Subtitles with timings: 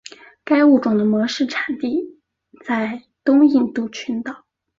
[0.43, 2.19] 该物种的模式产地
[2.65, 4.47] 在东印度群岛。